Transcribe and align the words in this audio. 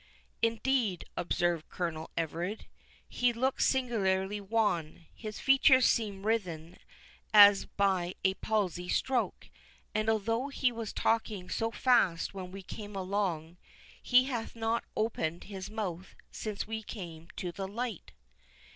"Indeed," 0.41 1.05
observed 1.15 1.69
Colonel 1.69 2.09
Everard, 2.17 2.65
"he 3.07 3.31
looks 3.31 3.67
singularly 3.67 4.41
wan—his 4.41 5.39
features 5.39 5.85
seem 5.85 6.25
writhen 6.25 6.77
as 7.35 7.67
by 7.67 8.15
a 8.23 8.33
palsy 8.33 8.89
stroke; 8.89 9.47
and 9.93 10.07
though 10.07 10.47
he 10.47 10.71
was 10.71 10.91
talking 10.91 11.51
so 11.51 11.69
fast 11.69 12.33
while 12.33 12.47
we 12.47 12.63
came 12.63 12.95
along, 12.95 13.57
he 14.01 14.23
hath 14.23 14.55
not 14.55 14.83
opened 14.97 15.43
his 15.43 15.69
mouth 15.69 16.15
since 16.31 16.65
we 16.65 16.81
came 16.81 17.27
to 17.35 17.51
the 17.51 17.67
light." 17.67 18.11